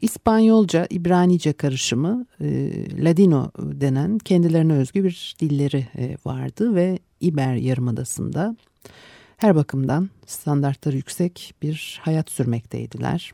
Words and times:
İspanyolca, 0.00 0.86
İbranice 0.90 1.52
karışımı 1.52 2.26
e, 2.40 2.72
Ladino 3.04 3.50
denen 3.58 4.18
kendilerine 4.18 4.72
özgü 4.72 5.04
bir 5.04 5.34
dilleri 5.40 5.86
e, 5.96 6.16
vardı 6.24 6.74
ve 6.74 6.98
İber 7.20 7.54
Yarımadası'nda 7.54 8.56
her 9.36 9.56
bakımdan 9.56 10.10
standartları 10.26 10.96
yüksek 10.96 11.54
bir 11.62 12.00
hayat 12.02 12.30
sürmekteydiler. 12.30 13.32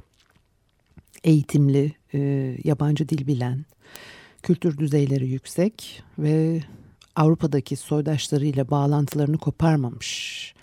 Eğitimli, 1.25 1.92
e, 2.14 2.19
yabancı 2.64 3.09
dil 3.09 3.27
bilen, 3.27 3.64
kültür 4.42 4.78
düzeyleri 4.78 5.28
yüksek 5.28 6.03
ve 6.19 6.61
Avrupa'daki 7.17 7.77
soydaşlarıyla 7.77 8.70
bağlantılarını 8.70 9.39
koparmamış 9.39 10.56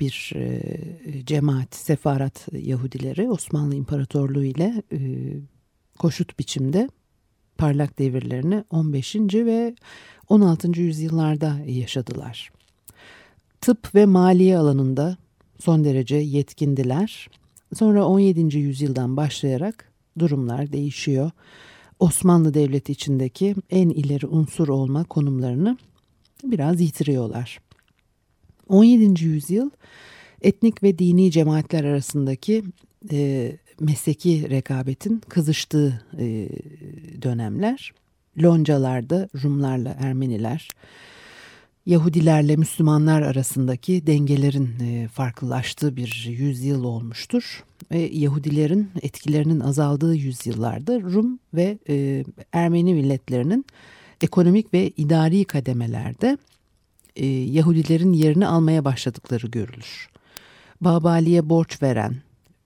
bir 0.00 0.32
e, 0.34 0.60
cemaat, 1.24 1.74
sefarat 1.74 2.48
Yahudileri 2.52 3.30
Osmanlı 3.30 3.74
İmparatorluğu 3.74 4.44
ile 4.44 4.82
e, 4.92 4.98
koşut 5.98 6.38
biçimde 6.38 6.88
parlak 7.58 7.98
devirlerini 7.98 8.64
15. 8.70 9.16
ve 9.34 9.74
16. 10.28 10.80
yüzyıllarda 10.80 11.56
yaşadılar. 11.66 12.52
Tıp 13.60 13.94
ve 13.94 14.06
maliye 14.06 14.58
alanında 14.58 15.16
son 15.58 15.84
derece 15.84 16.16
yetkindiler. 16.16 17.28
Sonra 17.74 18.06
17. 18.06 18.58
yüzyıldan 18.58 19.16
başlayarak 19.16 19.92
durumlar 20.18 20.72
değişiyor. 20.72 21.30
Osmanlı 21.98 22.54
Devleti 22.54 22.92
içindeki 22.92 23.54
en 23.70 23.88
ileri 23.88 24.26
unsur 24.26 24.68
olma 24.68 25.04
konumlarını 25.04 25.78
biraz 26.44 26.80
yitiriyorlar. 26.80 27.60
17. 28.72 29.24
yüzyıl 29.24 29.70
etnik 30.42 30.82
ve 30.82 30.98
dini 30.98 31.30
cemaatler 31.30 31.84
arasındaki 31.84 32.64
e, 33.12 33.52
mesleki 33.80 34.50
rekabetin 34.50 35.22
kızıştığı 35.28 36.02
e, 36.18 36.48
dönemler. 37.22 37.92
Loncalarda 38.42 39.28
Rumlarla 39.44 39.96
Ermeniler, 40.00 40.68
Yahudilerle 41.86 42.56
Müslümanlar 42.56 43.22
arasındaki 43.22 44.06
dengelerin 44.06 44.70
e, 44.80 45.08
farklılaştığı 45.08 45.96
bir 45.96 46.26
yüzyıl 46.30 46.84
olmuştur. 46.84 47.64
Ve 47.90 47.98
Yahudilerin 48.12 48.88
etkilerinin 49.02 49.60
azaldığı 49.60 50.14
yüzyıllarda 50.14 51.00
Rum 51.00 51.38
ve 51.54 51.78
e, 51.88 52.24
Ermeni 52.52 52.94
milletlerinin 52.94 53.66
ekonomik 54.20 54.74
ve 54.74 54.90
idari 54.96 55.44
kademelerde 55.44 56.38
e, 57.16 57.26
Yahudilerin 57.26 58.12
yerini 58.12 58.46
almaya 58.46 58.84
başladıkları 58.84 59.46
görülür. 59.46 60.08
Babali'ye 60.80 61.48
borç 61.48 61.82
veren, 61.82 62.16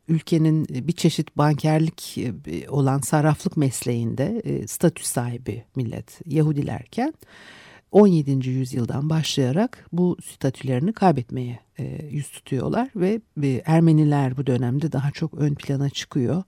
ülkenin 0.09 0.67
bir 0.71 0.93
çeşit 0.93 1.37
bankerlik 1.37 2.19
e, 2.19 2.69
olan 2.69 2.99
sarraflık 2.99 3.57
mesleğinde 3.57 4.43
e, 4.45 4.67
statü 4.67 5.05
sahibi 5.05 5.65
millet 5.77 6.21
Yahudilerken 6.27 7.15
17. 7.93 8.49
yüzyıldan 8.49 9.11
başlayarak 9.11 9.87
bu 9.93 10.17
statülerini 10.25 10.93
kaybetmeye 10.93 11.59
e, 11.79 12.09
yüz 12.11 12.31
tutuyorlar 12.31 12.91
ve 12.97 13.21
e, 13.43 13.63
Ermeniler 13.67 14.37
bu 14.37 14.47
dönemde 14.47 14.93
daha 14.93 15.11
çok 15.11 15.35
ön 15.35 15.55
plana 15.55 15.91
çıkıyor. 15.91 16.43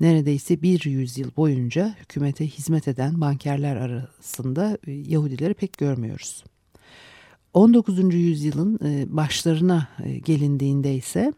Neredeyse 0.00 0.62
bir 0.62 0.84
yüzyıl 0.84 1.30
boyunca 1.36 1.94
hükümete 2.00 2.46
hizmet 2.46 2.88
eden 2.88 3.20
bankerler 3.20 3.76
arasında 3.76 4.78
e, 4.86 4.92
Yahudileri 4.92 5.54
pek 5.54 5.72
görmüyoruz. 5.78 6.44
19. 7.56 8.14
yüzyılın 8.14 8.78
e, 8.84 9.16
başlarına 9.16 9.88
e, 10.04 10.18
gelindiğinde 10.18 10.94
ise 10.94 11.32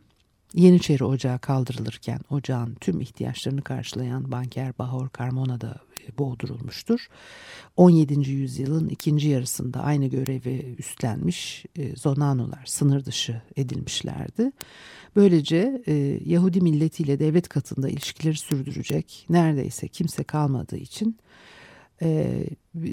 Yeniçeri 0.55 1.05
Ocağı 1.05 1.39
kaldırılırken 1.39 2.21
ocağın 2.31 2.75
tüm 2.75 3.01
ihtiyaçlarını 3.01 3.63
karşılayan 3.63 4.33
banker 4.33 4.79
Bahor 4.79 5.09
Carmona 5.19 5.61
da 5.61 5.81
e, 6.09 6.19
boğdurulmuştur. 6.19 7.09
17. 7.77 8.31
yüzyılın 8.31 8.89
ikinci 8.89 9.29
yarısında 9.29 9.81
aynı 9.81 10.07
görevi 10.07 10.75
üstlenmiş 10.79 11.65
Zonanolar 11.97 12.67
sınır 12.67 13.05
dışı 13.05 13.43
edilmişlerdi. 13.57 14.53
Böylece 15.17 15.83
Yahudi 16.25 16.61
milletiyle 16.61 17.19
devlet 17.19 17.49
katında 17.49 17.89
ilişkileri 17.89 18.37
sürdürecek 18.37 19.27
neredeyse 19.31 19.89
kimse 19.89 20.25
kalmadığı 20.25 20.77
için 20.77 21.19
e, 22.03 22.45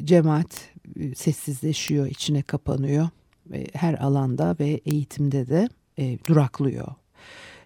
cemaat 0.04 0.70
e, 1.00 1.16
sessizleşiyor, 1.16 2.08
içine 2.08 2.42
kapanıyor. 2.42 3.10
E, 3.54 3.68
her 3.74 3.94
alanda 3.94 4.56
ve 4.60 4.82
eğitimde 4.86 5.48
de 5.48 5.70
e, 5.98 6.18
duraklıyor. 6.28 6.88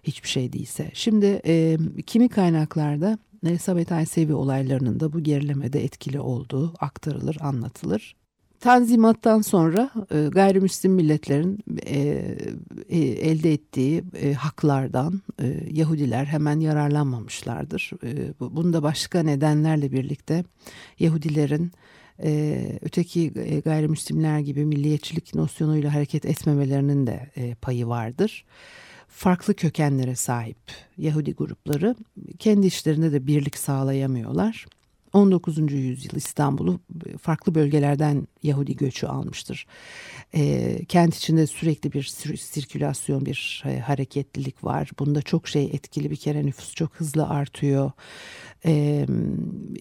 Hiçbir 0.02 0.28
şey 0.28 0.52
değilse. 0.52 0.90
Şimdi 0.94 1.40
e, 1.46 1.78
kimi 2.06 2.28
kaynaklarda 2.28 3.18
Elisabeth 3.46 3.92
Aysevi 3.92 4.34
olaylarının 4.34 5.00
da 5.00 5.12
bu 5.12 5.20
gerilemede 5.20 5.84
etkili 5.84 6.20
olduğu 6.20 6.74
aktarılır, 6.80 7.36
anlatılır. 7.40 8.16
Tanzimattan 8.60 9.40
sonra 9.40 9.90
e, 10.14 10.28
gayrimüslim 10.28 10.92
milletlerin 10.92 11.58
e, 11.86 11.98
e, 12.88 12.98
elde 12.98 13.52
ettiği 13.52 14.04
e, 14.22 14.32
haklardan 14.32 15.22
e, 15.42 15.60
Yahudiler 15.70 16.24
hemen 16.24 16.60
yararlanmamışlardır. 16.60 17.90
E, 18.04 18.34
bunu 18.40 18.82
başka 18.82 19.22
nedenlerle 19.22 19.92
birlikte 19.92 20.44
Yahudilerin 20.98 21.72
e, 22.22 22.78
öteki 22.82 23.32
e, 23.36 23.60
gayrimüslimler 23.60 24.38
gibi 24.38 24.64
milliyetçilik 24.64 25.34
nosyonuyla 25.34 25.94
hareket 25.94 26.24
etmemelerinin 26.24 27.06
de 27.06 27.30
e, 27.36 27.54
payı 27.54 27.86
vardır. 27.86 28.44
Farklı 29.08 29.54
kökenlere 29.54 30.16
sahip 30.16 30.58
Yahudi 30.98 31.34
grupları 31.34 31.96
kendi 32.38 32.66
işlerinde 32.66 33.12
de 33.12 33.26
birlik 33.26 33.58
sağlayamıyorlar 33.58 34.66
19. 35.12 35.72
yüzyıl 35.72 36.16
İstanbul'u 36.16 36.80
farklı 37.22 37.54
bölgelerden 37.54 38.28
Yahudi 38.42 38.76
göçü 38.76 39.06
almıştır. 39.06 39.66
E, 40.34 40.84
kent 40.84 41.16
içinde 41.16 41.46
sürekli 41.46 41.92
bir 41.92 42.02
sirkülasyon, 42.36 43.26
bir 43.26 43.62
e, 43.66 43.78
hareketlilik 43.78 44.64
var. 44.64 44.90
Bunda 44.98 45.22
çok 45.22 45.48
şey 45.48 45.64
etkili 45.64 46.10
bir 46.10 46.16
kere 46.16 46.46
nüfus 46.46 46.74
çok 46.74 46.94
hızlı 46.94 47.28
artıyor. 47.28 47.90
E, 48.66 49.06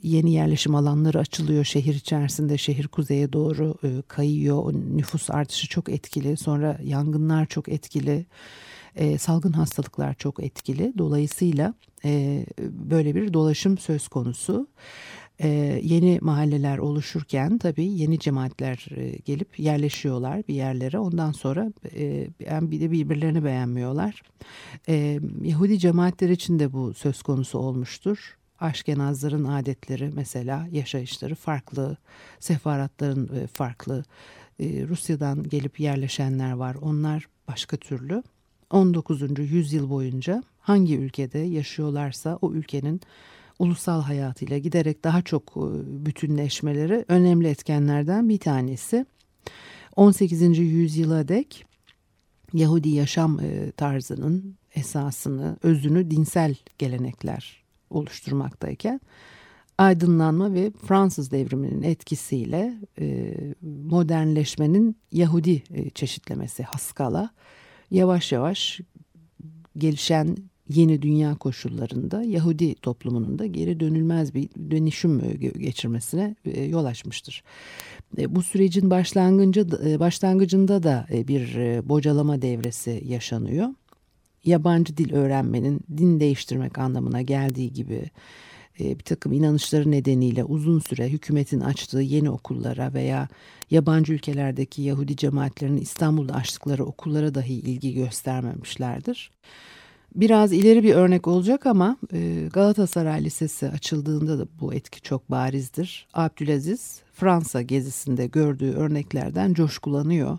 yeni 0.03 0.33
yerleşim 0.33 0.75
alanları 0.75 1.19
açılıyor 1.19 1.63
şehir 1.63 1.95
içerisinde. 1.95 2.57
Şehir 2.57 2.87
kuzeye 2.87 3.33
doğru 3.33 3.75
e, 3.83 4.01
kayıyor. 4.07 4.73
Nüfus 4.73 5.29
artışı 5.29 5.67
çok 5.67 5.89
etkili. 5.89 6.37
Sonra 6.37 6.79
yangınlar 6.83 7.45
çok 7.45 7.69
etkili. 7.69 8.25
E, 8.95 9.17
salgın 9.17 9.51
hastalıklar 9.51 10.13
çok 10.13 10.43
etkili. 10.43 10.93
Dolayısıyla 10.97 11.73
e, 12.05 12.45
böyle 12.59 13.15
bir 13.15 13.33
dolaşım 13.33 13.77
söz 13.77 14.07
konusu. 14.07 14.67
Ee, 15.41 15.79
yeni 15.83 16.19
mahalleler 16.21 16.77
oluşurken 16.77 17.57
tabii 17.57 17.85
yeni 17.85 18.19
cemaatler 18.19 18.87
e, 18.95 19.17
gelip 19.25 19.59
yerleşiyorlar 19.59 20.47
bir 20.47 20.53
yerlere. 20.53 20.99
Ondan 20.99 21.31
sonra 21.31 21.71
e, 21.95 22.27
bir 22.41 22.81
de 22.81 22.91
birbirlerini 22.91 23.43
beğenmiyorlar. 23.43 24.21
E, 24.89 25.19
Yahudi 25.43 25.79
cemaatler 25.79 26.29
için 26.29 26.59
de 26.59 26.73
bu 26.73 26.93
söz 26.93 27.21
konusu 27.21 27.59
olmuştur. 27.59 28.37
Aşkenazların 28.59 29.43
adetleri 29.43 30.11
mesela 30.15 30.67
yaşayışları 30.71 31.35
farklı, 31.35 31.97
sefaratların 32.39 33.35
e, 33.35 33.47
farklı. 33.47 34.03
E, 34.59 34.87
Rusya'dan 34.87 35.43
gelip 35.43 35.79
yerleşenler 35.79 36.51
var. 36.51 36.75
Onlar 36.81 37.27
başka 37.47 37.77
türlü. 37.77 38.23
19. 38.71 39.21
yüzyıl 39.37 39.89
boyunca 39.89 40.43
hangi 40.59 40.97
ülkede 40.97 41.39
yaşıyorlarsa 41.39 42.39
o 42.41 42.53
ülkenin 42.53 43.01
ulusal 43.59 44.01
hayatıyla 44.01 44.57
giderek 44.57 45.03
daha 45.03 45.21
çok 45.21 45.43
e, 45.43 45.65
bütünleşmeleri 46.05 47.05
önemli 47.07 47.47
etkenlerden 47.47 48.29
bir 48.29 48.37
tanesi. 48.37 49.05
18. 49.95 50.57
yüzyıla 50.57 51.27
dek 51.27 51.65
Yahudi 52.53 52.89
yaşam 52.89 53.39
e, 53.39 53.71
tarzının 53.71 54.55
esasını, 54.75 55.57
özünü 55.63 56.11
dinsel 56.11 56.55
gelenekler 56.77 57.63
oluşturmaktayken 57.89 59.01
aydınlanma 59.77 60.53
ve 60.53 60.71
Fransız 60.71 61.31
devriminin 61.31 61.83
etkisiyle 61.83 62.73
e, 62.99 63.35
modernleşmenin 63.61 64.97
Yahudi 65.11 65.63
çeşitlemesi 65.93 66.63
Haskala 66.63 67.29
yavaş 67.91 68.31
yavaş 68.31 68.79
gelişen 69.77 70.37
yeni 70.69 71.01
dünya 71.01 71.35
koşullarında 71.35 72.23
Yahudi 72.23 72.75
toplumunun 72.75 73.39
da 73.39 73.45
geri 73.45 73.79
dönülmez 73.79 74.33
bir 74.33 74.49
dönüşüm 74.71 75.39
geçirmesine 75.39 76.35
e, 76.45 76.63
yol 76.63 76.85
açmıştır. 76.85 77.43
E, 78.17 78.35
bu 78.35 78.41
sürecin 78.41 78.89
başlangıcı 78.89 79.67
e, 79.85 79.99
başlangıcında 79.99 80.83
da 80.83 81.07
bir 81.11 81.55
bocalama 81.89 82.41
devresi 82.41 83.03
yaşanıyor. 83.05 83.67
Yabancı 84.45 84.97
dil 84.97 85.13
öğrenmenin 85.13 85.81
din 85.97 86.19
değiştirmek 86.19 86.77
anlamına 86.77 87.21
geldiği 87.21 87.73
gibi 87.73 88.09
bir 88.79 89.03
takım 89.03 89.31
inanışları 89.31 89.91
nedeniyle 89.91 90.43
uzun 90.43 90.79
süre 90.79 91.09
hükümetin 91.09 91.59
açtığı 91.59 92.01
yeni 92.01 92.29
okullara 92.29 92.93
veya 92.93 93.27
yabancı 93.71 94.13
ülkelerdeki 94.13 94.81
Yahudi 94.81 95.15
cemaatlerinin 95.15 95.81
İstanbul'da 95.81 96.33
açtıkları 96.33 96.85
okullara 96.85 97.35
dahi 97.35 97.53
ilgi 97.53 97.93
göstermemişlerdir. 97.93 99.31
Biraz 100.15 100.53
ileri 100.53 100.83
bir 100.83 100.93
örnek 100.93 101.27
olacak 101.27 101.65
ama 101.65 101.97
e, 102.13 102.49
Galatasaray 102.53 103.23
Lisesi 103.23 103.67
açıldığında 103.69 104.39
da 104.39 104.47
bu 104.61 104.73
etki 104.73 105.01
çok 105.01 105.31
barizdir. 105.31 106.07
Abdülaziz 106.13 107.01
Fransa 107.13 107.61
gezisinde 107.61 108.27
gördüğü 108.27 108.71
örneklerden 108.71 109.53
coşkulanıyor. 109.53 110.37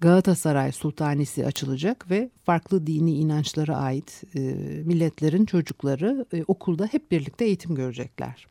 Galatasaray 0.00 0.72
Sultanisi 0.72 1.46
açılacak 1.46 2.10
ve 2.10 2.30
farklı 2.44 2.86
dini 2.86 3.14
inançlara 3.14 3.76
ait 3.76 4.22
e, 4.34 4.40
milletlerin 4.84 5.46
çocukları 5.46 6.26
e, 6.32 6.44
okulda 6.46 6.86
hep 6.86 7.10
birlikte 7.10 7.44
eğitim 7.44 7.74
görecekler. 7.74 8.46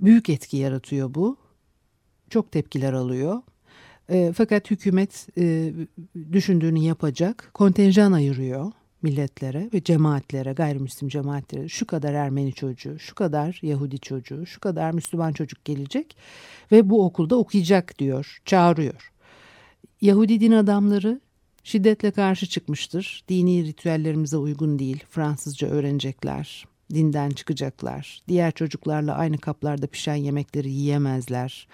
Büyük 0.00 0.28
etki 0.28 0.56
yaratıyor 0.56 1.14
bu. 1.14 1.36
Çok 2.30 2.52
tepkiler 2.52 2.92
alıyor. 2.92 3.42
E, 4.08 4.32
fakat 4.36 4.70
hükümet 4.70 5.28
düşündüğünü 6.32 6.78
yapacak, 6.78 7.50
kontenjan 7.54 8.12
ayırıyor 8.12 8.72
milletlere 9.04 9.70
ve 9.74 9.82
cemaatlere, 9.82 10.52
gayrimüslim 10.52 11.08
cemaatlere 11.08 11.68
şu 11.68 11.86
kadar 11.86 12.14
Ermeni 12.14 12.52
çocuğu, 12.52 12.98
şu 12.98 13.14
kadar 13.14 13.58
Yahudi 13.62 13.98
çocuğu, 13.98 14.46
şu 14.46 14.60
kadar 14.60 14.90
Müslüman 14.90 15.32
çocuk 15.32 15.64
gelecek 15.64 16.16
ve 16.72 16.90
bu 16.90 17.04
okulda 17.04 17.36
okuyacak 17.36 17.98
diyor, 17.98 18.38
çağırıyor. 18.44 19.13
Yahudi 20.00 20.40
din 20.40 20.52
adamları 20.52 21.20
şiddetle 21.64 22.10
karşı 22.10 22.46
çıkmıştır. 22.46 23.24
Dini 23.28 23.64
ritüellerimize 23.64 24.36
uygun 24.36 24.78
değil. 24.78 25.04
Fransızca 25.10 25.68
öğrenecekler, 25.68 26.66
dinden 26.94 27.30
çıkacaklar. 27.30 28.22
Diğer 28.28 28.52
çocuklarla 28.52 29.14
aynı 29.14 29.38
kaplarda 29.38 29.86
pişen 29.86 30.14
yemekleri 30.14 30.70
yiyemezler 30.70 31.68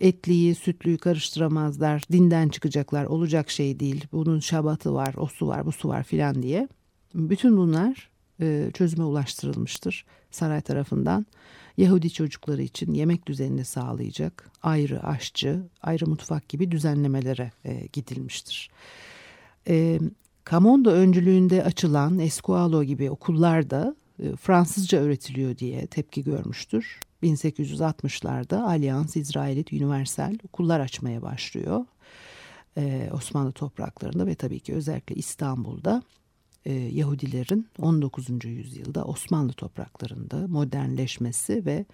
etliyi, 0.00 0.54
sütlüyü 0.54 0.98
karıştıramazlar, 0.98 2.02
dinden 2.12 2.48
çıkacaklar, 2.48 3.04
olacak 3.04 3.50
şey 3.50 3.80
değil, 3.80 4.06
bunun 4.12 4.40
şabatı 4.40 4.94
var, 4.94 5.14
o 5.16 5.26
su 5.26 5.46
var, 5.46 5.66
bu 5.66 5.72
su 5.72 5.88
var 5.88 6.02
filan 6.02 6.42
diye. 6.42 6.68
Bütün 7.14 7.56
bunlar 7.56 8.10
e, 8.40 8.70
çözüme 8.74 9.04
ulaştırılmıştır 9.04 10.04
saray 10.30 10.60
tarafından. 10.60 11.26
Yahudi 11.76 12.10
çocukları 12.10 12.62
için 12.62 12.94
yemek 12.94 13.26
düzenini 13.26 13.64
sağlayacak 13.64 14.50
ayrı 14.62 15.02
aşçı, 15.06 15.62
ayrı 15.82 16.06
mutfak 16.06 16.48
gibi 16.48 16.70
düzenlemelere 16.70 17.52
e, 17.64 17.86
gidilmiştir. 17.92 18.70
E, 19.68 20.00
Kamondo 20.44 20.90
öncülüğünde 20.90 21.64
açılan 21.64 22.18
Esqualo 22.18 22.84
gibi 22.84 23.10
okullarda 23.10 23.96
Fransızca 24.40 24.98
öğretiliyor 24.98 25.58
diye 25.58 25.86
tepki 25.86 26.24
görmüştür. 26.24 27.00
1860'larda 27.22 28.62
Alyans 28.62 29.16
İsrailit 29.16 29.72
Universal 29.72 30.34
okullar 30.44 30.80
açmaya 30.80 31.22
başlıyor. 31.22 31.84
Osmanlı 33.12 33.52
topraklarında 33.52 34.26
ve 34.26 34.34
tabii 34.34 34.60
ki 34.60 34.74
özellikle 34.74 35.14
İstanbul'da 35.14 36.02
e, 36.64 36.72
Yahudilerin 36.72 37.66
19. 37.78 38.44
yüzyılda 38.44 39.04
Osmanlı 39.04 39.52
topraklarında 39.52 40.48
modernleşmesi 40.48 41.66
ve 41.66 41.84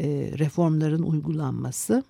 e, 0.00 0.06
reformların 0.38 1.02
uygulanması 1.02 2.04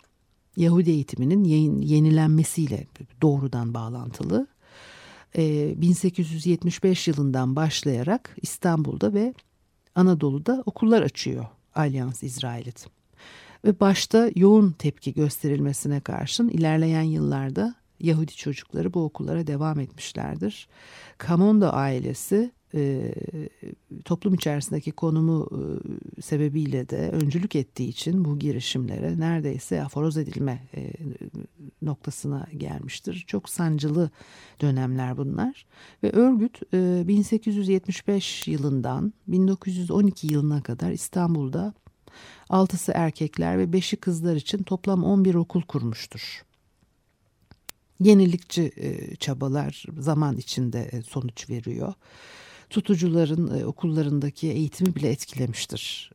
Yahudi 0.56 0.90
eğitiminin 0.90 1.44
yenilenmesiyle 1.82 2.86
doğrudan 3.22 3.74
bağlantılı. 3.74 4.46
E, 5.36 5.74
1875 5.80 7.08
yılından 7.08 7.56
başlayarak 7.56 8.36
İstanbul'da 8.42 9.14
ve 9.14 9.34
Anadolu'da 9.94 10.62
okullar 10.66 11.02
açıyor 11.02 11.46
Alyans 11.74 12.22
İsrailit. 12.22 12.86
Ve 13.64 13.80
başta 13.80 14.30
yoğun 14.34 14.72
tepki 14.72 15.14
gösterilmesine 15.14 16.00
karşın 16.00 16.48
ilerleyen 16.48 17.02
yıllarda 17.02 17.74
Yahudi 18.02 18.36
çocukları 18.36 18.94
bu 18.94 19.04
okullara 19.04 19.46
devam 19.46 19.80
etmişlerdir. 19.80 20.68
Kamondo 21.18 21.68
ailesi 21.72 22.52
e, 22.74 23.14
toplum 24.04 24.34
içerisindeki 24.34 24.92
konumu 24.92 25.48
e, 25.52 26.22
sebebiyle 26.22 26.88
de 26.88 27.10
öncülük 27.10 27.56
ettiği 27.56 27.88
için 27.88 28.24
bu 28.24 28.38
girişimlere 28.38 29.20
neredeyse 29.20 29.82
aforoz 29.82 30.16
edilme 30.16 30.68
e, 30.76 30.92
noktasına 31.82 32.46
gelmiştir. 32.56 33.24
Çok 33.26 33.48
sancılı 33.48 34.10
dönemler 34.60 35.16
bunlar 35.16 35.66
ve 36.02 36.10
örgüt 36.12 36.60
e, 36.74 37.08
1875 37.08 38.48
yılından 38.48 39.12
1912 39.28 40.26
yılına 40.26 40.62
kadar 40.62 40.90
İstanbul'da 40.90 41.74
altısı 42.48 42.92
erkekler 42.94 43.58
ve 43.58 43.72
beşi 43.72 43.96
kızlar 43.96 44.36
için 44.36 44.62
toplam 44.62 45.04
11 45.04 45.34
okul 45.34 45.62
kurmuştur 45.62 46.42
yenilikçi 48.04 48.72
e, 48.76 49.16
çabalar 49.16 49.84
zaman 49.98 50.36
içinde 50.36 50.80
e, 50.92 51.02
sonuç 51.02 51.50
veriyor 51.50 51.94
tutucuların 52.70 53.60
e, 53.60 53.66
okullarındaki 53.66 54.48
eğitimi 54.48 54.94
bile 54.94 55.08
etkilemiştir 55.08 56.10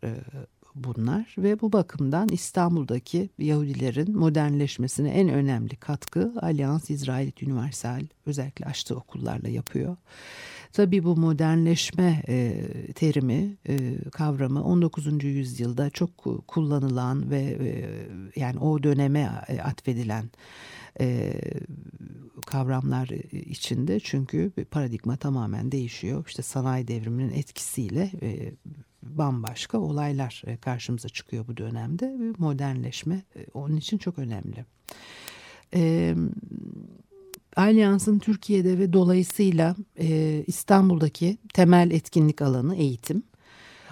bunlar 0.83 1.35
ve 1.37 1.61
bu 1.61 1.73
bakımdan 1.73 2.29
İstanbul'daki 2.29 3.29
Yahudilerin 3.39 4.17
modernleşmesine 4.17 5.09
en 5.09 5.29
önemli 5.29 5.75
katkı 5.75 6.33
Alyans 6.41 6.89
İsrailit 6.89 7.43
Universal 7.43 8.01
özellikle 8.25 8.65
açtığı 8.65 8.95
okullarla 8.95 9.49
yapıyor. 9.49 9.97
Tabii 10.73 11.03
bu 11.03 11.15
modernleşme 11.15 12.23
e, 12.27 12.63
terimi, 12.95 13.57
e, 13.69 13.95
kavramı 14.11 14.63
19. 14.63 15.23
yüzyılda 15.23 15.89
çok 15.89 16.09
kullanılan 16.47 17.29
ve 17.31 17.39
e, 17.39 17.89
yani 18.39 18.59
o 18.59 18.83
döneme 18.83 19.31
e, 19.47 19.61
atfedilen 19.61 20.29
e, 20.99 21.33
kavramlar 22.45 23.07
içinde 23.31 23.99
çünkü 23.99 24.51
paradigma 24.71 25.17
tamamen 25.17 25.71
değişiyor. 25.71 26.25
İşte 26.27 26.43
sanayi 26.43 26.87
devriminin 26.87 27.33
etkisiyle 27.33 28.11
e, 28.21 28.51
bambaşka 29.03 29.77
olaylar 29.77 30.43
e, 30.47 30.57
karşımıza 30.57 31.09
çıkıyor 31.09 31.47
bu 31.47 31.57
dönemde. 31.57 32.17
Modernleşme 32.37 33.23
e, 33.35 33.45
onun 33.53 33.77
için 33.77 33.97
çok 33.97 34.19
önemli. 34.19 34.65
E, 35.73 36.15
Alyans'ın 37.57 38.19
Türkiye'de 38.19 38.79
ve 38.79 38.93
dolayısıyla 38.93 39.75
e, 39.99 40.43
İstanbul'daki 40.47 41.37
temel 41.53 41.91
etkinlik 41.91 42.41
alanı 42.41 42.75
eğitim. 42.75 43.23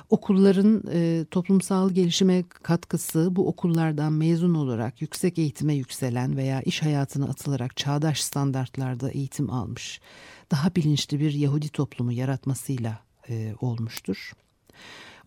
Okulların 0.10 0.84
e, 0.94 1.26
toplumsal 1.32 1.92
gelişime 1.92 2.44
katkısı 2.44 3.36
bu 3.36 3.48
okullardan 3.48 4.14
mezun 4.14 4.54
olarak 4.54 5.02
yüksek 5.02 5.40
eğitime 5.40 5.74
yükselen 5.74 6.38
veya 6.38 6.62
iş 6.62 6.82
hayatına 6.82 7.26
atılarak 7.26 7.78
çağdaş 7.78 8.24
standartlarda 8.24 9.12
eğitim 9.12 9.50
almış 9.50 10.02
daha 10.52 10.76
bilinçli 10.76 11.20
bir 11.20 11.34
Yahudi 11.34 11.70
toplumu 11.70 12.12
yaratmasıyla 12.12 13.00
e, 13.30 13.54
olmuştur. 13.62 14.34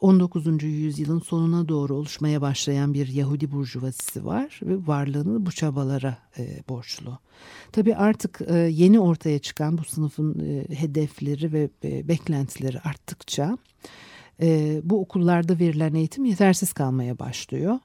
19. 0.01 0.63
yüzyılın 0.63 1.19
sonuna 1.19 1.69
doğru 1.69 1.95
oluşmaya 1.95 2.41
başlayan 2.41 2.95
bir 2.95 3.09
Yahudi 3.09 3.53
burjuvazisi 3.53 4.25
var 4.25 4.61
ve 4.63 4.87
varlığını 4.87 5.47
bu 5.47 5.53
çabalara 5.53 6.19
e, 6.39 6.63
borçlu. 6.69 7.19
Tabii 7.73 7.97
artık 7.97 8.41
e, 8.47 8.57
yeni 8.57 9.01
ortaya 9.01 9.39
çıkan 9.39 9.79
bu 9.79 9.85
sınıfın 9.85 10.39
e, 10.39 10.79
hedefleri 10.79 11.53
ve 11.53 11.71
e, 11.85 12.09
beklentileri 12.09 12.81
arttıkça 12.81 13.59
e, 14.43 14.81
bu 14.85 15.01
okullarda 15.01 15.59
verilen 15.59 15.95
eğitim 15.95 16.25
yetersiz 16.25 16.73
kalmaya 16.73 17.19
başlıyor. 17.19 17.79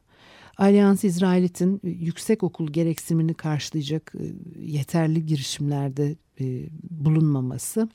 Alyans 0.58 1.04
İsrailit'in 1.04 1.82
yüksek 1.84 2.44
okul 2.44 2.68
gereksinimini 2.68 3.34
karşılayacak 3.34 4.14
e, 4.20 4.24
yeterli 4.62 5.26
girişimlerde 5.26 6.16
e, 6.40 6.70
bulunmaması 6.90 7.90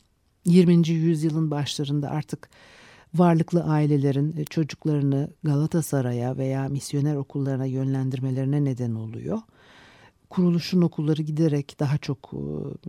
20. 0.44 0.88
yüzyılın 0.88 1.50
başlarında 1.50 2.10
artık 2.10 2.48
varlıklı 3.14 3.64
ailelerin 3.64 4.36
e, 4.36 4.44
çocuklarını 4.44 5.30
Galatasaray'a 5.42 6.36
veya 6.36 6.68
misyoner 6.68 7.16
okullarına 7.16 7.66
yönlendirmelerine 7.66 8.64
neden 8.64 8.94
oluyor. 8.94 9.38
kuruluşun 10.30 10.82
okulları 10.82 11.22
giderek 11.22 11.76
daha 11.80 11.98
çok 11.98 12.30
e, 12.32 12.40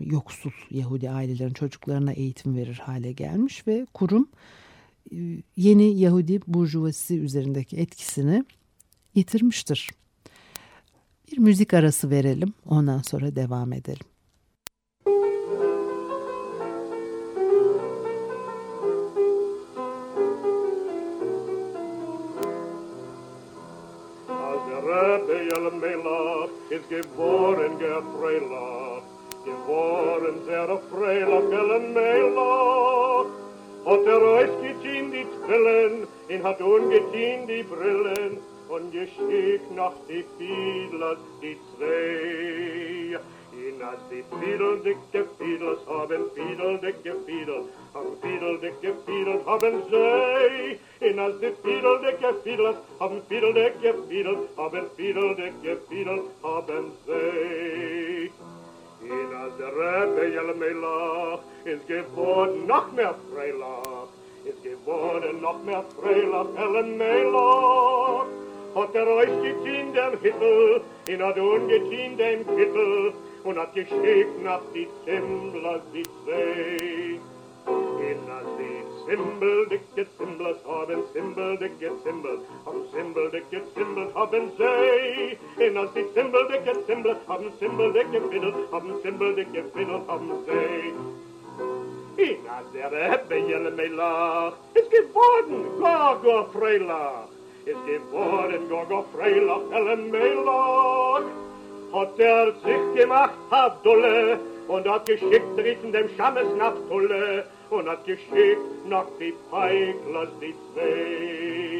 yoksul 0.05 0.51
Yahudi 0.71 1.09
ailelerin 1.09 1.53
çocuklarına 1.53 2.11
eğitim 2.11 2.55
verir 2.55 2.81
hale 2.85 3.11
gelmiş 3.11 3.67
ve 3.67 3.87
kurum 3.93 4.29
e, 5.11 5.17
yeni 5.57 5.99
Yahudi 5.99 6.39
burjuvası 6.47 7.13
üzerindeki 7.13 7.77
etkisini 7.77 8.45
yitirmiştir. 9.15 9.89
Bir 11.31 11.37
müzik 11.37 11.73
arası 11.73 12.09
verelim 12.09 12.53
ondan 12.65 13.01
sonra 13.01 13.35
devam 13.35 13.73
edelim. 13.73 14.05
Geboren 26.89 27.77
gefreilach, 27.77 29.03
geboren 29.45 30.37
sehr 30.45 30.79
freilach, 30.89 31.49
gellen 31.49 31.93
meilach. 31.93 33.29
Hat 33.85 34.05
er 34.05 34.21
euch 34.21 34.53
getien 34.61 35.11
die 35.11 35.25
Trillen, 35.45 36.07
ihn 36.27 36.43
hat 36.43 36.61
ungetien 36.61 37.47
die 37.47 37.63
Brillen, 37.63 38.37
und 38.69 38.91
geschickt 38.91 39.71
nach 39.75 39.93
die 40.07 40.25
Fiedlers 40.37 41.17
die 41.41 41.57
zwei. 41.75 42.98
As 43.81 43.97
die 44.11 44.23
Fiedeldicke 44.39 45.25
Fiedlers 45.37 45.79
haben 45.87 46.23
Fiedeldicke 46.35 47.15
Fiedel, 47.25 47.63
haben 47.93 48.17
Fiedeldicke 48.21 48.93
Fiedel 49.05 49.39
haben 49.45 49.83
sie. 49.89 51.05
In 51.05 51.17
as 51.17 51.39
die 51.39 51.53
Fiedeldicke 51.63 52.33
Fiedlers 52.43 52.75
haben 52.99 53.21
Fiedeldicke 53.29 53.93
Fiedel, 54.09 54.49
haben 54.57 54.85
Fiedeldicke 54.97 55.77
Fiedel 55.87 56.19
haben 56.43 56.91
sie. 57.05 58.31
In 59.07 59.29
as 59.43 59.53
der 59.57 59.71
Rebbe 59.71 60.27
Jelmelach 60.27 61.39
ist 61.63 61.87
geworden 61.87 62.67
noch 62.67 62.91
mehr 62.91 63.15
Freilach, 63.31 64.09
ist 64.43 64.61
geworden 64.61 65.39
noch 65.41 65.63
mehr 65.63 65.85
Freilach, 65.95 66.47
Ellen 66.57 66.97
Melach. 66.97 68.25
hat 68.75 68.93
er 68.93 69.07
euch 69.07 69.29
getien 69.41 69.93
dem 69.93 70.19
Hittel, 70.21 70.81
in 71.07 71.23
hat 71.23 71.37
ungetien 71.37 72.17
dem 72.17 72.45
Kittel, 72.45 73.13
curat 73.49 73.75
ieșit 73.75 74.31
napti 74.45 74.83
sembla 75.03 75.75
zi 75.91 76.03
sei. 76.25 77.19
In 78.09 78.21
a 78.37 78.39
zi 78.55 78.69
symbol 79.05 79.65
dick 79.69 79.85
get 79.95 80.09
symbols 80.17 80.59
haben 80.69 81.01
symbol 81.13 81.57
dick 81.61 81.73
get 81.81 81.95
symbols 82.03 82.41
haben 82.65 82.83
symbol 82.93 83.27
dick 83.33 83.45
get 83.49 83.65
symbols 83.75 84.11
haben 84.13 84.45
sei. 84.57 85.37
In 85.65 85.77
a 85.81 85.83
zi 85.93 86.01
symbol 86.13 86.45
dick 86.49 86.63
get 86.67 86.79
symbols 86.87 87.21
haben 87.29 87.49
symbol 87.59 87.91
dick 87.95 88.07
get 88.11 88.25
fiddle 88.29 88.53
haben 88.71 88.93
symbol 89.03 89.33
dick 89.37 89.49
get 89.55 89.67
fiddle 89.73 90.01
haben 90.09 90.29
sei. 90.45 90.93
In 92.27 92.45
a 92.55 92.57
sehr 92.71 92.93
hebbe 93.11 93.37
jelle 93.49 93.71
meilach 93.71 94.53
ist 94.79 94.89
geworden 94.91 95.59
Gorgo 95.81 96.37
Freilach. 96.53 97.29
Ist 97.65 97.83
geworden 97.89 98.63
Gorgo 98.69 98.99
Freilach 99.11 99.65
jelle 99.73 99.95
meilach. 100.13 101.48
Hat 101.91 102.19
er 102.19 102.53
sich 102.63 103.01
gemacht, 103.01 103.33
hat 103.49 103.83
Dulle, 103.83 104.39
und 104.67 104.87
hat 104.87 105.05
geschickt, 105.07 105.57
riechen 105.57 105.91
dem 105.91 106.07
Schammes 106.15 106.47
nach 106.57 106.75
Tulle, 106.87 107.45
und 107.71 107.89
hat 107.89 108.05
geschickt, 108.05 108.85
nach 108.87 109.07
die 109.19 109.33
Feiglers, 109.49 110.29
die 110.41 110.53
zwei. 110.73 111.79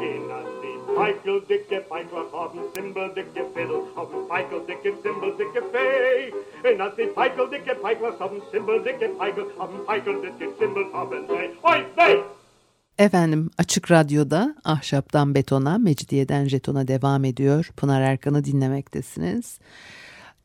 In 0.00 0.30
as 0.30 0.46
die 0.62 0.94
Feigl, 0.94 1.40
dicke 1.48 1.80
Feigler, 1.88 2.24
haben 2.32 2.60
Zimbel, 2.74 3.08
dicke 3.10 3.46
Fiddle, 3.54 3.82
haben 3.96 4.28
Feigl, 4.28 4.60
dicke 4.66 4.92
Zimbel, 5.02 5.32
dicke 5.38 5.62
Fee. 5.72 6.32
In 6.68 6.80
as 6.80 6.94
die 6.96 7.06
Feigl, 7.06 7.48
dicke 7.48 7.76
Feiglers, 7.76 8.18
haben 8.18 8.42
Zimbel, 8.50 8.80
dicke 8.82 9.10
Feigl, 9.16 9.46
haben 9.58 9.78
Feigl, 9.86 10.20
dicke 10.22 10.56
Zimbel, 10.58 10.86
haben 10.92 11.26
sie. 11.28 11.50
Oi, 11.62 11.84
weh! 11.96 12.35
Efendim 12.98 13.50
Açık 13.58 13.90
Radyo'da 13.90 14.56
Ahşaptan 14.64 15.34
Betona, 15.34 15.78
Mecidiyeden 15.78 16.48
Jeton'a 16.48 16.88
devam 16.88 17.24
ediyor. 17.24 17.70
Pınar 17.76 18.00
Erkan'ı 18.00 18.44
dinlemektesiniz. 18.44 19.58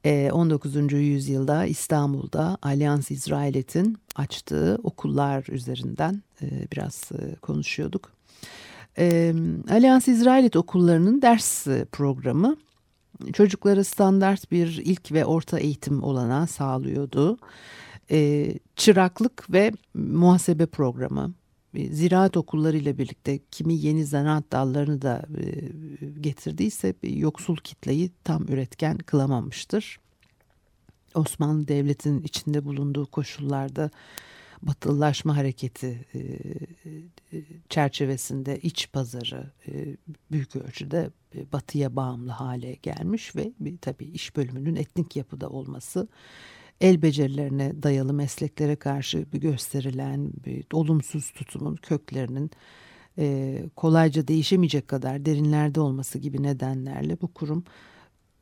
19. 0.05 0.75
Ee, 0.75 0.97
yüzyılda 0.97 1.65
İstanbul'da 1.65 2.57
Alyans 2.61 3.11
İsrail'in 3.11 3.97
açtığı 4.15 4.79
okullar 4.83 5.45
üzerinden 5.49 6.23
e, 6.41 6.45
biraz 6.71 7.11
e, 7.11 7.35
konuşuyorduk. 7.35 8.11
Ee, 8.97 9.33
Alyans 9.71 10.07
İsrailit 10.07 10.55
okullarının 10.55 11.21
ders 11.21 11.67
programı 11.91 12.57
çocuklara 13.33 13.83
standart 13.83 14.51
bir 14.51 14.81
ilk 14.85 15.11
ve 15.11 15.25
orta 15.25 15.59
eğitim 15.59 16.03
olanağı 16.03 16.47
sağlıyordu. 16.47 17.37
Ee, 18.11 18.53
çıraklık 18.75 19.53
ve 19.53 19.71
muhasebe 19.93 20.65
programı, 20.65 21.33
ziraat 21.75 22.37
okullarıyla 22.37 22.97
birlikte 22.97 23.39
kimi 23.51 23.73
yeni 23.73 24.05
zanaat 24.05 24.51
dallarını 24.51 25.01
da 25.01 25.25
e, 25.37 25.69
getirdiyse 26.21 26.93
yoksul 27.03 27.55
kitleyi 27.55 28.11
tam 28.23 28.43
üretken 28.43 28.97
kılamamıştır. 28.97 29.99
Osmanlı 31.15 31.67
Devleti'nin 31.67 32.23
içinde 32.23 32.65
bulunduğu 32.65 33.05
koşullarda 33.05 33.89
batılılaşma 34.61 35.37
hareketi 35.37 36.05
e, 36.13 36.19
e, 36.19 37.43
çerçevesinde 37.69 38.59
iç 38.59 38.91
pazarı 38.93 39.51
büyük 40.31 40.55
ölçüde 40.55 41.09
batıya 41.53 41.95
bağımlı 41.95 42.31
hale 42.31 42.73
gelmiş 42.73 43.35
ve 43.35 43.51
tabii 43.81 44.05
iş 44.05 44.35
bölümünün 44.35 44.75
etnik 44.75 45.15
yapıda 45.15 45.49
olması 45.49 46.07
el 46.81 47.01
becerilerine 47.01 47.83
dayalı 47.83 48.13
mesleklere 48.13 48.75
karşı 48.75 49.25
bir 49.33 49.41
gösterilen 49.41 50.31
bir 50.45 50.65
olumsuz 50.73 51.31
tutumun 51.31 51.75
köklerinin 51.75 52.51
e, 53.17 53.57
kolayca 53.75 54.27
değişemeyecek 54.27 54.87
kadar 54.87 55.25
derinlerde 55.25 55.81
olması 55.81 56.19
gibi 56.19 56.43
nedenlerle 56.43 57.21
bu 57.21 57.33
kurum 57.33 57.63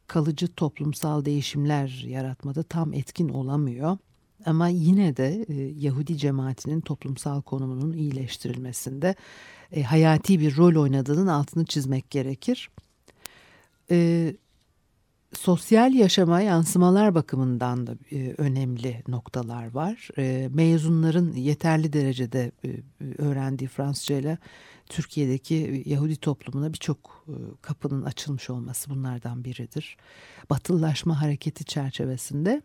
kalıcı 0.07 0.47
toplumsal 0.47 1.25
değişimler 1.25 2.05
yaratmada 2.07 2.63
tam 2.63 2.93
etkin 2.93 3.29
olamıyor. 3.29 3.97
Ama 4.45 4.67
yine 4.67 5.17
de 5.17 5.45
e, 5.49 5.53
Yahudi 5.55 6.17
cemaatinin 6.17 6.81
toplumsal 6.81 7.41
konumunun 7.41 7.93
iyileştirilmesinde 7.93 9.15
e, 9.71 9.83
hayati 9.83 10.39
bir 10.39 10.57
rol 10.57 10.81
oynadığının 10.81 11.27
altını 11.27 11.65
çizmek 11.65 12.09
gerekir. 12.09 12.69
E, 13.91 14.35
sosyal 15.33 15.93
yaşama 15.93 16.41
yansımalar 16.41 17.15
bakımından 17.15 17.87
da 17.87 17.95
e, 18.11 18.33
önemli 18.37 19.03
noktalar 19.07 19.73
var. 19.73 20.09
E, 20.17 20.49
mezunların 20.53 21.33
yeterli 21.33 21.93
derecede 21.93 22.51
e, 22.65 22.69
öğrendiği 23.17 23.67
Fransızca 23.67 24.17
ile 24.17 24.37
Türkiye'deki 24.89 25.83
Yahudi 25.85 26.15
toplumuna 26.15 26.73
birçok 26.73 27.25
e, 27.27 27.33
kapının 27.61 28.03
açılmış 28.03 28.49
olması 28.49 28.89
bunlardan 28.89 29.43
biridir. 29.43 29.97
Batılılaşma 30.49 31.21
hareketi 31.21 31.65
çerçevesinde 31.65 32.61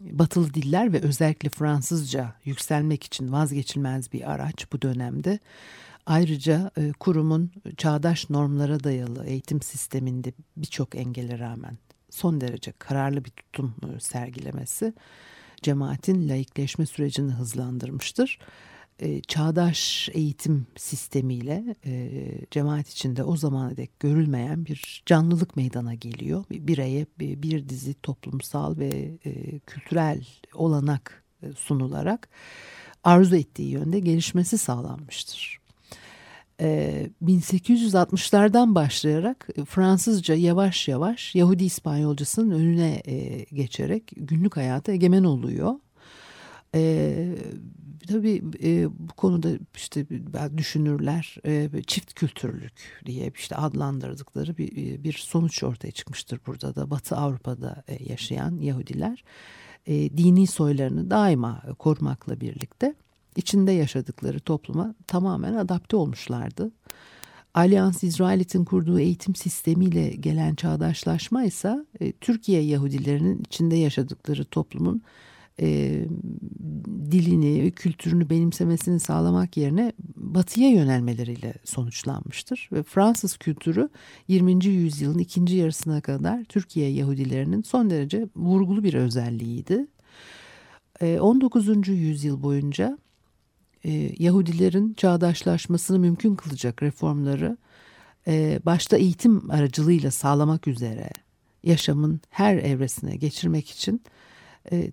batılı 0.00 0.54
diller 0.54 0.92
ve 0.92 1.00
özellikle 1.00 1.48
Fransızca 1.48 2.34
yükselmek 2.44 3.04
için 3.04 3.32
vazgeçilmez 3.32 4.12
bir 4.12 4.30
araç 4.30 4.72
bu 4.72 4.82
dönemde. 4.82 5.38
Ayrıca 6.06 6.70
e, 6.76 6.92
kurumun 6.92 7.50
çağdaş 7.76 8.30
normlara 8.30 8.84
dayalı 8.84 9.26
eğitim 9.26 9.62
sisteminde 9.62 10.32
birçok 10.56 10.94
engele 10.94 11.38
rağmen 11.38 11.78
son 12.10 12.40
derece 12.40 12.72
kararlı 12.72 13.24
bir 13.24 13.30
tutum 13.30 13.74
e, 13.96 14.00
sergilemesi 14.00 14.94
cemaatin 15.62 16.28
laikleşme 16.28 16.86
sürecini 16.86 17.32
hızlandırmıştır. 17.32 18.38
E, 18.98 19.20
çağdaş 19.20 20.08
eğitim 20.12 20.66
sistemiyle 20.76 21.76
e, 21.86 22.12
cemaat 22.50 22.88
içinde 22.88 23.24
o 23.24 23.36
zamana 23.36 23.76
dek 23.76 24.00
görülmeyen 24.00 24.66
bir 24.66 25.02
canlılık 25.06 25.56
meydana 25.56 25.94
geliyor. 25.94 26.44
Bireye 26.50 27.06
bir 27.18 27.68
dizi 27.68 27.94
toplumsal 27.94 28.78
ve 28.78 29.18
kültürel 29.66 30.26
olanak 30.54 31.24
sunularak 31.56 32.28
arzu 33.04 33.36
ettiği 33.36 33.70
yönde 33.70 34.00
gelişmesi 34.00 34.58
sağlanmıştır. 34.58 35.57
1860'lardan 36.58 38.72
ee, 38.72 38.74
başlayarak 38.74 39.48
Fransızca 39.66 40.34
yavaş 40.34 40.88
yavaş 40.88 41.34
Yahudi 41.34 41.64
İspanyolcasının 41.64 42.50
önüne 42.50 43.02
e, 43.06 43.44
geçerek 43.44 44.12
günlük 44.16 44.56
hayata 44.56 44.92
egemen 44.92 45.24
oluyor. 45.24 45.74
E, 46.74 47.34
tabii 48.08 48.42
e, 48.62 48.88
bu 48.98 49.12
konuda 49.12 49.48
işte 49.74 50.06
düşünürler 50.56 51.36
e, 51.46 51.82
çift 51.86 52.14
kültürlük 52.14 53.02
diye 53.06 53.32
işte 53.34 53.56
adlandırdıkları 53.56 54.58
bir, 54.58 55.12
sonuç 55.12 55.62
ortaya 55.62 55.90
çıkmıştır 55.90 56.40
burada 56.46 56.74
da 56.74 56.90
Batı 56.90 57.16
Avrupa'da 57.16 57.84
e, 57.88 58.10
yaşayan 58.10 58.58
Yahudiler 58.58 59.24
e, 59.86 60.16
dini 60.16 60.46
soylarını 60.46 61.10
daima 61.10 61.62
korumakla 61.78 62.40
birlikte 62.40 62.94
içinde 63.38 63.72
yaşadıkları 63.72 64.40
topluma 64.40 64.94
tamamen 65.06 65.54
adapte 65.54 65.96
olmuşlardı. 65.96 66.70
Alyans 67.54 68.04
İsrail'in 68.04 68.64
kurduğu 68.64 69.00
eğitim 69.00 69.34
sistemiyle 69.34 70.08
gelen 70.08 70.54
çağdaşlaşma 70.54 71.44
ise 71.44 71.86
e, 72.00 72.12
Türkiye 72.12 72.62
Yahudilerinin 72.62 73.42
içinde 73.46 73.76
yaşadıkları 73.76 74.44
toplumun 74.44 75.02
e, 75.60 76.04
dilini 77.10 77.70
kültürünü 77.70 78.30
benimsemesini 78.30 79.00
sağlamak 79.00 79.56
yerine 79.56 79.92
batıya 80.16 80.70
yönelmeleriyle 80.70 81.54
sonuçlanmıştır. 81.64 82.68
Ve 82.72 82.82
Fransız 82.82 83.36
kültürü 83.36 83.88
20. 84.28 84.66
yüzyılın 84.66 85.18
ikinci 85.18 85.56
yarısına 85.56 86.00
kadar 86.00 86.44
Türkiye 86.44 86.90
Yahudilerinin 86.90 87.62
son 87.62 87.90
derece 87.90 88.28
vurgulu 88.36 88.84
bir 88.84 88.94
özelliğiydi. 88.94 89.86
E, 91.00 91.20
19. 91.20 91.88
yüzyıl 91.88 92.42
boyunca 92.42 92.98
e, 93.88 94.12
Yahudilerin 94.18 94.94
çağdaşlaşmasını 94.94 95.98
mümkün 95.98 96.34
kılacak 96.34 96.82
reformları 96.82 97.56
e, 98.26 98.60
başta 98.66 98.96
eğitim 98.96 99.50
aracılığıyla 99.50 100.10
sağlamak 100.10 100.68
üzere 100.68 101.10
yaşamın 101.62 102.20
her 102.30 102.56
evresine 102.56 103.16
geçirmek 103.16 103.70
için 103.70 104.02
e, 104.72 104.92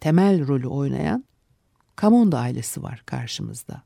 temel 0.00 0.46
rolü 0.46 0.66
oynayan 0.66 1.24
Kamonda 1.96 2.38
ailesi 2.38 2.82
var 2.82 3.02
karşımızda. 3.06 3.82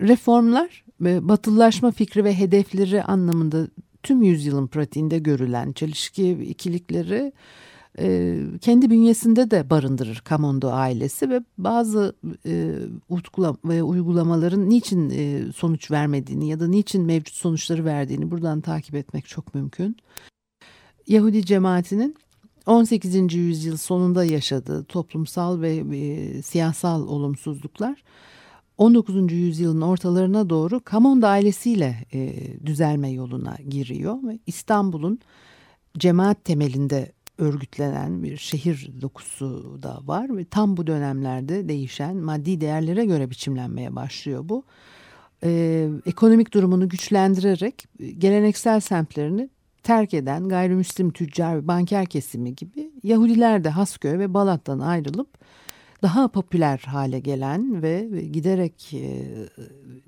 Reformlar, 0.00 0.84
batılılaşma 1.00 1.90
fikri 1.90 2.24
ve 2.24 2.38
hedefleri 2.38 3.02
anlamında 3.02 3.68
tüm 4.02 4.22
yüzyılın 4.22 4.66
pratiğinde 4.66 5.18
görülen 5.18 5.72
çelişki 5.72 6.30
ikilikleri 6.30 7.32
e, 7.98 8.38
kendi 8.60 8.90
bünyesinde 8.90 9.50
de 9.50 9.70
barındırır 9.70 10.20
Kamondo 10.24 10.70
ailesi 10.72 11.30
ve 11.30 11.40
bazı 11.58 12.16
e, 12.46 12.74
utkula, 13.08 13.56
ve 13.64 13.82
uygulamaların 13.82 14.68
niçin 14.68 15.10
e, 15.10 15.52
sonuç 15.52 15.90
vermediğini 15.90 16.48
ya 16.48 16.60
da 16.60 16.68
niçin 16.68 17.02
mevcut 17.02 17.34
sonuçları 17.34 17.84
verdiğini 17.84 18.30
buradan 18.30 18.60
takip 18.60 18.94
etmek 18.94 19.26
çok 19.26 19.54
mümkün. 19.54 19.96
Yahudi 21.06 21.46
cemaatinin 21.46 22.16
18. 22.66 23.34
yüzyıl 23.34 23.76
sonunda 23.76 24.24
yaşadığı 24.24 24.84
toplumsal 24.84 25.60
ve 25.60 25.76
e, 25.76 26.42
siyasal 26.42 27.08
olumsuzluklar 27.08 28.02
19. 28.78 29.32
yüzyılın 29.32 29.80
ortalarına 29.80 30.50
doğru 30.50 30.80
Kamonda 30.80 31.28
ailesiyle 31.28 32.04
e, 32.12 32.34
düzelme 32.66 33.10
yoluna 33.10 33.56
giriyor 33.68 34.22
ve 34.22 34.38
İstanbul'un 34.46 35.18
cemaat 35.98 36.44
temelinde 36.44 37.12
örgütlenen 37.38 38.22
bir 38.22 38.36
şehir 38.36 38.90
dokusu 39.00 39.78
da 39.82 40.00
var 40.04 40.36
ve 40.36 40.44
tam 40.44 40.76
bu 40.76 40.86
dönemlerde 40.86 41.68
değişen 41.68 42.16
maddi 42.16 42.60
değerlere 42.60 43.04
göre 43.04 43.30
biçimlenmeye 43.30 43.96
başlıyor 43.96 44.48
bu. 44.48 44.64
Ee, 45.44 45.88
ekonomik 46.06 46.54
durumunu 46.54 46.88
güçlendirerek 46.88 47.84
geleneksel 48.18 48.80
semtlerini 48.80 49.48
terk 49.82 50.14
eden 50.14 50.48
gayrimüslim 50.48 51.10
tüccar 51.10 51.56
ve 51.56 51.68
banker 51.68 52.06
kesimi 52.06 52.54
gibi 52.54 52.90
Yahudiler 53.02 53.64
de 53.64 53.70
Hasköy 53.70 54.18
ve 54.18 54.34
Balat'tan 54.34 54.78
ayrılıp 54.78 55.28
daha 56.02 56.28
popüler 56.28 56.78
hale 56.86 57.20
gelen 57.20 57.82
ve 57.82 58.08
giderek 58.32 58.94
e, 58.94 59.24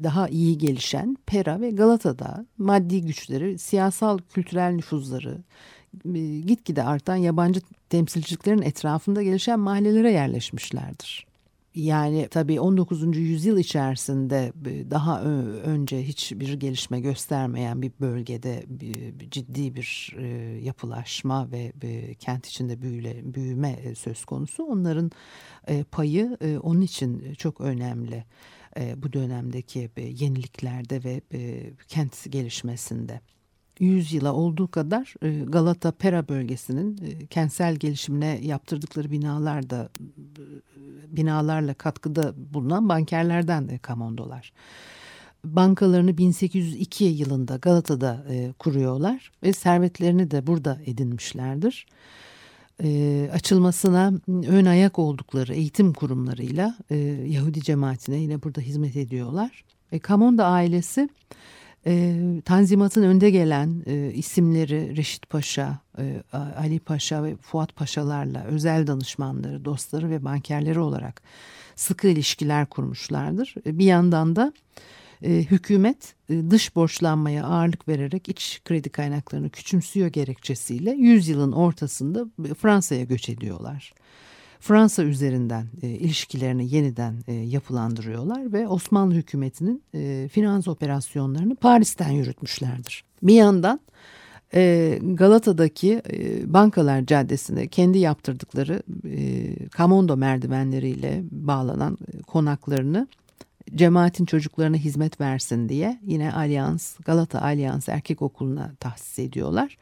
daha 0.03 0.29
iyi 0.29 0.59
gelişen 0.59 1.17
Pera 1.27 1.61
ve 1.61 1.71
Galata'da 1.71 2.47
maddi 2.59 3.03
güçleri, 3.03 3.59
siyasal 3.59 4.19
kültürel 4.19 4.73
nüfuzları, 4.73 5.39
e, 6.15 6.41
gitgide 6.41 6.83
artan 6.83 7.17
yabancı 7.17 7.61
temsilciliklerin 7.91 8.63
etrafında 8.63 9.23
gelişen 9.23 9.61
mahallelere 9.61 10.13
yerleşmişlerdir. 10.13 11.29
Yani 11.75 12.29
tabii 12.31 12.61
19. 12.61 13.17
yüzyıl 13.17 13.59
içerisinde 13.59 14.53
e, 14.67 14.91
daha 14.91 15.23
önce 15.65 16.03
hiçbir 16.03 16.53
gelişme 16.53 17.01
göstermeyen 17.01 17.83
bir 17.83 17.93
bölgede 18.01 18.65
ciddi 19.31 19.75
bir 19.75 20.17
e, 20.19 20.27
yapılaşma 20.65 21.53
ve 21.53 21.73
kent 22.15 22.47
içinde 22.47 22.83
büyüme 23.35 23.95
söz 23.95 24.25
konusu. 24.25 24.65
Onların 24.65 25.11
payı 25.91 26.37
onun 26.63 26.81
için 26.81 27.35
çok 27.35 27.61
önemli 27.61 28.25
bu 28.97 29.13
dönemdeki 29.13 29.91
yeniliklerde 29.97 31.05
ve 31.05 31.21
kent 31.89 32.31
gelişmesinde. 32.31 33.21
100 33.81 34.13
yıla 34.13 34.33
olduğu 34.33 34.69
kadar 34.69 35.15
e, 35.23 35.45
Galata 35.45 35.91
Pera 35.91 36.29
bölgesinin 36.29 36.99
e, 37.07 37.27
kentsel 37.27 37.77
gelişimine 37.77 38.41
yaptırdıkları 38.43 39.11
binalar 39.11 39.71
da 39.71 39.89
e, 39.99 41.17
binalarla 41.17 41.75
katkıda 41.75 42.35
bulunan 42.37 42.89
bankerlerden 42.89 43.69
de 43.69 43.79
kamondolar. 43.79 44.53
Bankalarını 45.45 46.19
1802 46.19 47.05
yılında 47.05 47.57
Galata'da 47.57 48.27
kuruyorlar 48.59 49.33
ve 49.43 49.53
servetlerini 49.53 50.31
de 50.31 50.47
burada 50.47 50.79
edinmişlerdir. 50.87 51.87
açılmasına 53.33 54.13
ön 54.29 54.65
ayak 54.65 54.99
oldukları 54.99 55.55
eğitim 55.55 55.93
kurumlarıyla 55.93 56.77
Yahudi 57.27 57.63
cemaatine 57.63 58.17
yine 58.17 58.43
burada 58.43 58.61
hizmet 58.61 58.97
ediyorlar. 58.97 59.65
Kamonda 60.03 60.47
ailesi 60.47 61.09
e, 61.89 62.17
Tanzimat'ın 62.45 63.03
önde 63.03 63.31
gelen 63.31 63.83
e, 63.87 64.13
isimleri 64.15 64.97
Reşit 64.97 65.31
Paşa, 65.31 65.79
e, 65.99 66.23
Ali 66.33 66.81
Paşa 66.81 67.25
ve 67.25 67.37
Fuat 67.37 67.77
Paşalarla 67.77 68.45
özel 68.45 68.87
danışmanları, 68.87 69.65
dostları 69.65 70.11
ve 70.11 70.25
bankerleri 70.25 70.79
olarak 70.79 71.23
sıkı 71.77 72.09
ilişkiler 72.09 72.67
kurmuşlardır. 72.67 73.55
E, 73.67 73.79
bir 73.79 73.85
yandan 73.85 74.37
da 74.37 74.53
e, 75.23 75.31
hükümet 75.31 76.15
e, 76.31 76.51
dış 76.51 76.77
borçlanmaya 76.77 77.45
ağırlık 77.45 77.89
vererek 77.89 78.29
iç 78.29 78.61
kredi 78.65 78.91
kaynaklarını 78.91 79.51
küçümsüyor 79.51 80.09
gerekçesiyle 80.09 80.91
100 80.91 81.29
yılın 81.29 81.53
ortasında 81.53 82.27
Fransa'ya 82.59 83.05
göç 83.05 83.29
ediyorlar. 83.29 83.93
Fransa 84.61 85.03
üzerinden 85.03 85.67
e, 85.83 85.89
ilişkilerini 85.89 86.75
yeniden 86.75 87.15
e, 87.27 87.33
yapılandırıyorlar 87.33 88.53
ve 88.53 88.69
Osmanlı 88.69 89.15
hükümetinin 89.15 89.83
e, 89.95 90.29
finans 90.33 90.69
operasyonlarını 90.69 91.57
Paris'ten 91.57 92.11
yürütmüşlerdir. 92.11 93.05
Bir 93.23 93.35
yandan 93.35 93.81
e, 94.55 94.99
Galata'daki 95.03 96.03
e, 96.13 96.53
Bankalar 96.53 97.07
Caddesi'nde 97.07 97.69
kendi 97.69 97.99
yaptırdıkları 97.99 98.83
e, 99.05 99.69
Kamondo 99.69 100.17
merdivenleriyle 100.17 101.23
bağlanan 101.31 101.99
e, 102.13 102.23
konaklarını 102.23 103.09
cemaatin 103.75 104.25
çocuklarına 104.25 104.77
hizmet 104.77 105.21
versin 105.21 105.69
diye 105.69 105.99
yine 106.03 106.33
Alyans, 106.33 106.97
Galata 106.99 107.43
Alyans 107.43 107.89
Erkek 107.89 108.23
Okulu'na 108.23 108.73
tahsis 108.81 109.19
ediyorlar. 109.19 109.79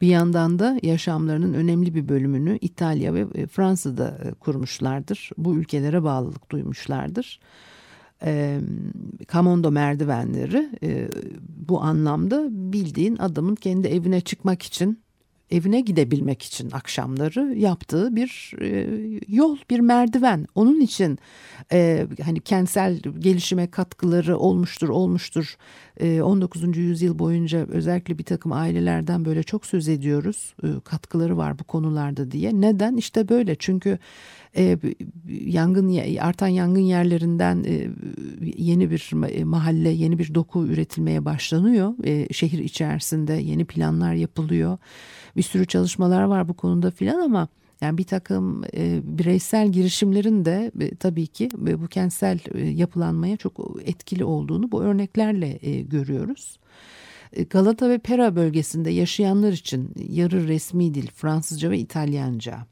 Bir 0.00 0.06
yandan 0.06 0.58
da 0.58 0.78
yaşamlarının 0.82 1.54
önemli 1.54 1.94
bir 1.94 2.08
bölümünü 2.08 2.58
İtalya 2.60 3.14
ve 3.14 3.26
e, 3.34 3.46
Fransa'da 3.46 4.18
e, 4.24 4.32
kurmuşlardır. 4.32 5.30
Bu 5.38 5.56
ülkelere 5.56 6.02
bağlılık 6.02 6.50
duymuşlardır. 6.50 7.40
Kamondo 9.28 9.70
merdivenleri 9.70 10.70
e, 10.82 11.08
bu 11.48 11.82
anlamda 11.82 12.48
bildiğin 12.50 13.16
adamın 13.16 13.54
kendi 13.54 13.88
evine 13.88 14.20
çıkmak 14.20 14.62
için 14.62 15.02
evine 15.50 15.80
gidebilmek 15.80 16.42
için 16.42 16.70
akşamları 16.70 17.54
yaptığı 17.56 18.16
bir 18.16 18.52
e, 18.60 18.88
yol, 19.28 19.56
bir 19.70 19.80
merdiven. 19.80 20.46
Onun 20.54 20.80
için 20.80 21.18
e, 21.72 22.06
hani 22.24 22.40
kentsel 22.40 22.98
gelişime 23.18 23.70
katkıları 23.70 24.38
olmuştur, 24.38 24.88
olmuştur. 24.88 25.56
E, 26.00 26.22
19. 26.22 26.76
yüzyıl 26.76 27.18
boyunca 27.18 27.66
özellikle 27.66 28.18
bir 28.18 28.24
takım 28.24 28.52
ailelerden 28.52 29.24
böyle 29.24 29.42
çok 29.42 29.66
söz 29.66 29.88
ediyoruz. 29.88 30.54
E, 30.62 30.66
katkıları 30.84 31.36
var 31.36 31.58
bu 31.58 31.64
konularda 31.64 32.30
diye. 32.30 32.60
Neden? 32.60 32.96
İşte 32.96 33.28
böyle 33.28 33.54
çünkü 33.54 33.98
e, 34.56 34.78
yangın 35.28 36.16
artan 36.18 36.48
yangın 36.48 36.80
yerlerinden 36.80 37.64
e, 37.64 37.88
yeni 38.56 38.90
bir 38.90 39.10
mahalle, 39.44 39.88
yeni 39.88 40.18
bir 40.18 40.34
doku 40.34 40.66
üretilmeye 40.66 41.24
başlanıyor. 41.24 41.94
E, 42.04 42.32
şehir 42.32 42.58
içerisinde 42.58 43.32
yeni 43.32 43.64
planlar 43.64 44.14
yapılıyor. 44.14 44.78
Bir 45.40 45.44
sürü 45.44 45.66
çalışmalar 45.66 46.22
var 46.22 46.48
bu 46.48 46.54
konuda 46.54 46.90
filan 46.90 47.20
ama 47.20 47.48
yani 47.80 47.98
bir 47.98 48.04
takım 48.04 48.64
e, 48.74 49.00
bireysel 49.04 49.68
girişimlerin 49.68 50.44
de 50.44 50.72
e, 50.80 50.94
tabii 50.94 51.26
ki 51.26 51.48
e, 51.68 51.80
bu 51.82 51.86
kentsel 51.86 52.38
e, 52.54 52.66
yapılanmaya 52.66 53.36
çok 53.36 53.60
etkili 53.84 54.24
olduğunu 54.24 54.72
bu 54.72 54.82
örneklerle 54.82 55.58
e, 55.62 55.80
görüyoruz. 55.80 56.58
E, 57.32 57.42
Galata 57.42 57.88
ve 57.88 57.98
Pera 57.98 58.36
bölgesinde 58.36 58.90
yaşayanlar 58.90 59.52
için 59.52 59.94
yarı 60.08 60.48
resmi 60.48 60.94
dil 60.94 61.06
Fransızca 61.14 61.70
ve 61.70 61.78
İtalyanca. 61.78 62.66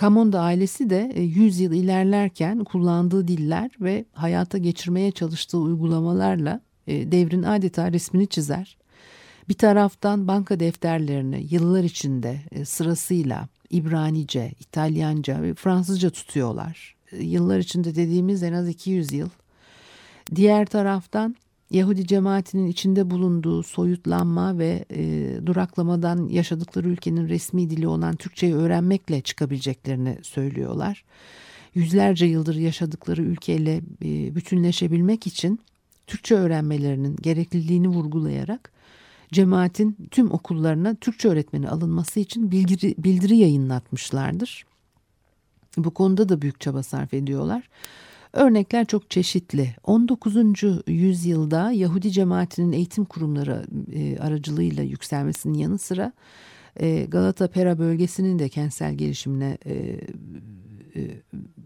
Camonda 0.00 0.40
ailesi 0.40 0.90
de 0.90 1.12
100 1.16 1.60
e, 1.60 1.62
yıl 1.62 1.72
ilerlerken 1.72 2.64
kullandığı 2.64 3.28
diller 3.28 3.70
ve 3.80 4.04
hayata 4.12 4.58
geçirmeye 4.58 5.10
çalıştığı 5.10 5.58
uygulamalarla 5.58 6.60
e, 6.86 7.12
devrin 7.12 7.42
adeta 7.42 7.92
resmini 7.92 8.26
çizer. 8.26 8.78
Bir 9.48 9.54
taraftan 9.54 10.28
banka 10.28 10.60
defterlerini 10.60 11.46
yıllar 11.50 11.84
içinde 11.84 12.40
e, 12.52 12.64
sırasıyla 12.64 13.48
İbranice, 13.70 14.52
İtalyanca 14.60 15.42
ve 15.42 15.54
Fransızca 15.54 16.10
tutuyorlar. 16.10 16.96
Yıllar 17.12 17.58
içinde 17.58 17.94
dediğimiz 17.94 18.42
en 18.42 18.52
az 18.52 18.68
200 18.68 19.12
yıl. 19.12 19.28
Diğer 20.34 20.66
taraftan 20.66 21.36
Yahudi 21.70 22.06
cemaatinin 22.06 22.66
içinde 22.66 23.10
bulunduğu 23.10 23.62
soyutlanma 23.62 24.58
ve 24.58 24.84
e, 24.90 25.30
duraklamadan 25.46 26.28
yaşadıkları 26.28 26.88
ülkenin 26.88 27.28
resmi 27.28 27.70
dili 27.70 27.88
olan 27.88 28.16
Türkçeyi 28.16 28.54
öğrenmekle 28.54 29.20
çıkabileceklerini 29.20 30.18
söylüyorlar. 30.22 31.04
Yüzlerce 31.74 32.26
yıldır 32.26 32.54
yaşadıkları 32.54 33.22
ülkeyle 33.22 33.76
e, 34.04 34.34
bütünleşebilmek 34.34 35.26
için 35.26 35.60
Türkçe 36.06 36.34
öğrenmelerinin 36.34 37.16
gerekliliğini 37.16 37.88
vurgulayarak 37.88 38.77
cemaatin 39.32 40.08
tüm 40.10 40.32
okullarına 40.32 40.94
Türkçe 40.94 41.28
öğretmeni 41.28 41.68
alınması 41.68 42.20
için 42.20 42.50
bildiri, 42.50 42.94
bildiri 42.98 43.36
yayınlatmışlardır. 43.36 44.66
Bu 45.76 45.90
konuda 45.90 46.28
da 46.28 46.42
büyük 46.42 46.60
çaba 46.60 46.82
sarf 46.82 47.14
ediyorlar. 47.14 47.68
Örnekler 48.32 48.84
çok 48.84 49.10
çeşitli. 49.10 49.74
19. 49.84 50.36
yüzyılda 50.86 51.72
Yahudi 51.72 52.10
cemaatinin 52.10 52.72
eğitim 52.72 53.04
kurumları 53.04 53.64
e, 53.92 54.18
aracılığıyla 54.18 54.82
yükselmesinin 54.82 55.58
yanı 55.58 55.78
sıra 55.78 56.12
e, 56.80 57.04
Galata 57.04 57.48
Pera 57.48 57.78
bölgesinin 57.78 58.38
de 58.38 58.48
kentsel 58.48 58.94
gelişimine 58.94 59.58
e, 59.66 60.00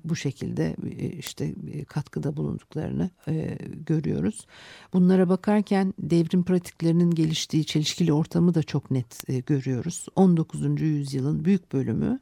bu 0.05 0.17
şekilde 0.17 0.77
e, 0.99 1.09
işte 1.09 1.55
e, 1.73 1.85
katkıda 1.85 2.37
bulunduklarını 2.37 3.11
e, 3.29 3.59
görüyoruz. 3.87 4.47
Bunlara 4.93 5.29
bakarken 5.29 5.95
devrim 5.99 6.45
pratiklerinin 6.45 7.11
geliştiği 7.11 7.65
çelişkili 7.65 8.13
ortamı 8.13 8.55
da 8.55 8.63
çok 8.63 8.91
net 8.91 9.47
görüyoruz. 9.47 10.07
19. 10.17 10.81
yüzyılın 10.81 11.45
büyük 11.45 11.73
bölümü 11.73 12.21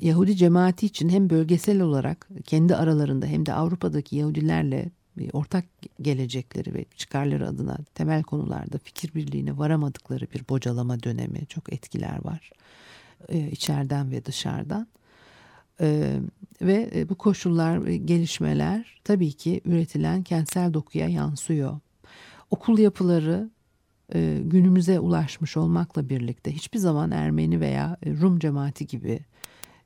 Yahudi 0.00 0.36
cemaati 0.36 0.86
için 0.86 1.08
hem 1.08 1.30
bölgesel 1.30 1.80
olarak 1.80 2.28
kendi 2.44 2.76
aralarında 2.76 3.26
hem 3.26 3.46
de 3.46 3.52
Avrupa'daki 3.52 4.16
Yahudilerle 4.16 4.90
ortak 5.32 5.64
gelecekleri 6.00 6.74
ve 6.74 6.84
çıkarları 6.96 7.48
adına 7.48 7.78
temel 7.94 8.22
konularda 8.22 8.78
fikir 8.78 9.14
birliğine 9.14 9.58
varamadıkları 9.58 10.26
bir 10.34 10.48
bocalama 10.48 11.02
dönemi 11.02 11.46
çok 11.46 11.72
etkiler 11.72 12.24
var 12.24 12.50
e, 13.28 13.50
içeriden 13.50 14.10
ve 14.10 14.24
dışarıdan. 14.24 14.86
Ee, 15.80 16.20
ve 16.62 17.06
bu 17.08 17.14
koşullar 17.14 17.84
ve 17.84 17.96
gelişmeler 17.96 19.00
tabii 19.04 19.32
ki 19.32 19.60
üretilen 19.64 20.22
kentsel 20.22 20.74
dokuya 20.74 21.08
yansıyor. 21.08 21.80
Okul 22.50 22.78
yapıları 22.78 23.50
e, 24.14 24.40
günümüze 24.44 25.00
ulaşmış 25.00 25.56
olmakla 25.56 26.08
birlikte 26.08 26.52
hiçbir 26.52 26.78
zaman 26.78 27.10
Ermeni 27.10 27.60
veya 27.60 27.96
Rum 28.06 28.38
cemaati 28.38 28.86
gibi 28.86 29.20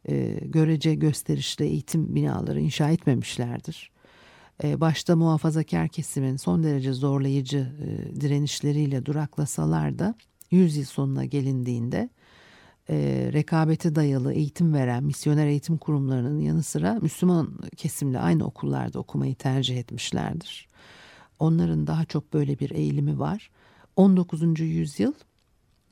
e, 0.09 0.41
görece 0.45 0.95
gösterişli 0.95 1.65
eğitim 1.65 2.15
binaları 2.15 2.61
inşa 2.61 2.91
etmemişlerdir. 2.91 3.91
E, 4.65 4.81
başta 4.81 5.17
muhafazakar 5.17 5.89
kesimin 5.89 6.37
son 6.37 6.63
derece 6.63 6.93
zorlayıcı 6.93 7.73
e, 7.85 8.21
direnişleriyle 8.21 9.07
duraklasalar 9.07 9.99
da 9.99 10.15
100 10.51 10.77
yıl 10.77 10.85
sonuna 10.85 11.25
gelindiğinde 11.25 12.09
e, 12.90 13.31
rekabete 13.33 13.94
dayalı 13.94 14.33
eğitim 14.33 14.75
veren 14.75 15.05
misyoner 15.05 15.47
eğitim 15.47 15.77
kurumlarının 15.77 16.40
yanı 16.40 16.62
sıra 16.62 16.99
Müslüman 17.03 17.59
kesimle 17.77 18.18
aynı 18.18 18.47
okullarda 18.47 18.99
okumayı 18.99 19.35
tercih 19.35 19.79
etmişlerdir. 19.79 20.68
Onların 21.38 21.87
daha 21.87 22.05
çok 22.05 22.33
böyle 22.33 22.59
bir 22.59 22.70
eğilimi 22.70 23.18
var. 23.18 23.51
19. 23.97 24.61
yüzyıl 24.61 25.12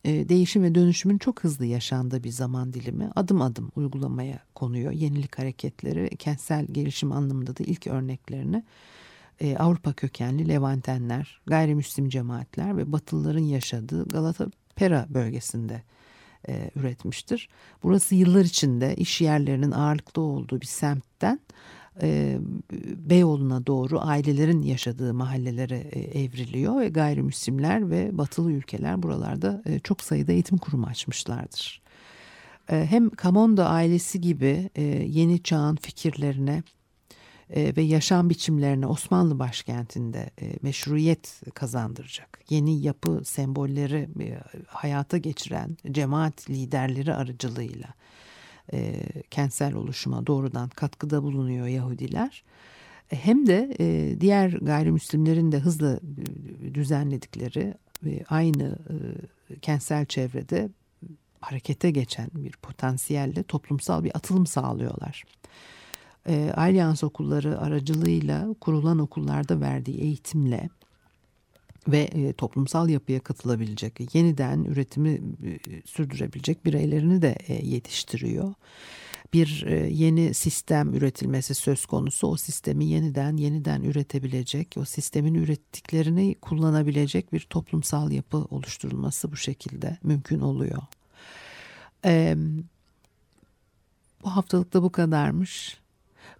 e, 0.04 0.28
değişim 0.28 0.62
ve 0.62 0.74
dönüşümün 0.74 1.18
çok 1.18 1.44
hızlı 1.44 1.66
yaşandığı 1.66 2.24
bir 2.24 2.30
zaman 2.30 2.72
dilimi 2.72 3.10
adım 3.16 3.42
adım 3.42 3.70
uygulamaya 3.76 4.38
konuyor. 4.54 4.92
Yenilik 4.92 5.38
hareketleri 5.38 6.16
kentsel 6.16 6.66
gelişim 6.66 7.12
anlamında 7.12 7.56
da 7.56 7.64
ilk 7.64 7.86
örneklerini 7.86 8.64
e, 9.40 9.56
Avrupa 9.56 9.92
kökenli 9.92 10.48
Levantenler, 10.48 11.40
gayrimüslim 11.46 12.08
cemaatler 12.08 12.76
ve 12.76 12.92
Batılıların 12.92 13.44
yaşadığı 13.44 14.08
Galata 14.08 14.46
Pera 14.76 15.06
bölgesinde 15.10 15.82
e, 16.48 16.70
üretmiştir. 16.76 17.48
Burası 17.82 18.14
yıllar 18.14 18.44
içinde 18.44 18.94
iş 18.96 19.20
yerlerinin 19.20 19.70
ağırlıklı 19.70 20.22
olduğu 20.22 20.60
bir 20.60 20.66
semtten 20.66 21.40
e, 22.02 22.38
Beyoğlu'na 22.96 23.66
doğru 23.66 24.00
ailelerin 24.00 24.62
yaşadığı 24.62 25.14
mahallelere 25.14 25.78
e, 25.78 26.00
evriliyor 26.00 26.80
ve 26.80 26.88
gayrimüslimler 26.88 27.90
ve 27.90 28.18
batılı 28.18 28.52
ülkeler 28.52 29.02
buralarda 29.02 29.62
e, 29.66 29.78
çok 29.78 30.00
sayıda 30.00 30.32
eğitim 30.32 30.58
kurumu 30.58 30.86
açmışlardır. 30.86 31.82
E, 32.70 32.86
hem 32.90 33.10
Kamondo 33.10 33.62
ailesi 33.62 34.20
gibi 34.20 34.70
e, 34.74 34.82
yeni 35.08 35.42
çağın 35.42 35.76
fikirlerine 35.76 36.62
e, 37.52 37.76
ve 37.76 37.82
yaşam 37.82 38.30
biçimlerine 38.30 38.86
Osmanlı 38.86 39.38
başkentinde 39.38 40.30
e, 40.42 40.56
meşruiyet 40.62 41.40
kazandıracak. 41.54 42.40
Yeni 42.50 42.80
yapı 42.80 43.20
sembolleri 43.24 44.08
e, 44.20 44.38
hayata 44.66 45.18
geçiren 45.18 45.76
cemaat 45.90 46.50
liderleri 46.50 47.14
aracılığıyla 47.14 47.94
kentsel 49.30 49.74
oluşuma 49.74 50.26
doğrudan 50.26 50.68
katkıda 50.68 51.22
bulunuyor 51.22 51.66
Yahudiler. 51.66 52.44
Hem 53.08 53.46
de 53.46 53.76
diğer 54.20 54.50
gayrimüslimlerin 54.50 55.52
de 55.52 55.58
hızla 55.58 56.00
düzenledikleri 56.74 57.74
aynı 58.28 58.78
kentsel 59.62 60.06
çevrede 60.06 60.68
harekete 61.40 61.90
geçen 61.90 62.28
bir 62.34 62.52
potansiyelle 62.52 63.42
toplumsal 63.42 64.04
bir 64.04 64.16
atılım 64.16 64.46
sağlıyorlar. 64.46 65.24
E, 66.28 66.52
Alyans 66.56 67.04
okulları 67.04 67.60
aracılığıyla 67.60 68.54
kurulan 68.60 68.98
okullarda 68.98 69.60
verdiği 69.60 70.00
eğitimle 70.00 70.68
ve 71.88 71.98
e, 71.98 72.32
toplumsal 72.32 72.88
yapıya 72.88 73.20
katılabilecek, 73.20 74.14
yeniden 74.14 74.64
üretimi 74.64 75.10
e, 75.10 75.58
sürdürebilecek 75.84 76.64
bireylerini 76.64 77.22
de 77.22 77.36
e, 77.48 77.66
yetiştiriyor. 77.66 78.54
Bir 79.32 79.64
e, 79.66 79.88
yeni 79.90 80.34
sistem 80.34 80.94
üretilmesi 80.94 81.54
söz 81.54 81.86
konusu. 81.86 82.26
O 82.26 82.36
sistemi 82.36 82.84
yeniden 82.84 83.36
yeniden 83.36 83.82
üretebilecek, 83.82 84.74
o 84.76 84.84
sistemin 84.84 85.34
ürettiklerini 85.34 86.34
kullanabilecek 86.34 87.32
bir 87.32 87.40
toplumsal 87.40 88.10
yapı 88.10 88.36
oluşturulması 88.36 89.32
bu 89.32 89.36
şekilde 89.36 89.98
mümkün 90.02 90.40
oluyor. 90.40 90.82
E, 92.04 92.36
bu 94.24 94.36
haftalık 94.36 94.72
da 94.72 94.82
bu 94.82 94.92
kadarmış. 94.92 95.81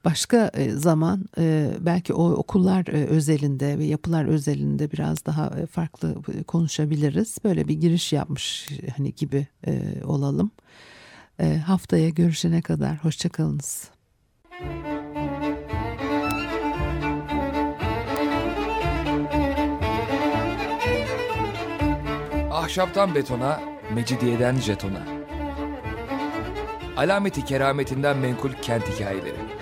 Başka 0.05 0.51
e, 0.55 0.71
zaman 0.71 1.25
e, 1.39 1.71
belki 1.81 2.15
o 2.15 2.31
okullar 2.31 2.87
e, 2.87 3.07
özelinde 3.07 3.79
ve 3.79 3.85
yapılar 3.85 4.25
özelinde 4.25 4.91
biraz 4.91 5.27
daha 5.27 5.51
farklı 5.67 6.23
konuşabiliriz. 6.47 7.37
Böyle 7.45 7.69
bir 7.69 7.75
giriş 7.75 8.13
yapmış 8.13 8.69
hani 8.97 9.15
gibi 9.15 9.47
olalım. 10.05 10.51
Haftaya 11.67 12.09
görüşene 12.09 12.63
kadar 12.63 13.05
hoşçakalınız. 13.05 13.91
Ahşaptan 22.51 23.15
betona, 23.15 23.61
mecidiyeden 23.95 24.57
jetona. 24.57 25.07
Alameti 26.97 27.45
kerametinden 27.45 28.19
menkul 28.19 28.53
kent 28.53 28.89
hikayeleri. 28.89 29.62